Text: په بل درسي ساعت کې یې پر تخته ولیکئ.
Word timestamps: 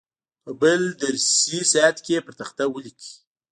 په 0.43 0.51
بل 0.61 0.81
درسي 1.03 1.59
ساعت 1.73 1.97
کې 2.05 2.11
یې 2.15 2.23
پر 2.25 2.33
تخته 2.39 2.63
ولیکئ. 2.69 3.09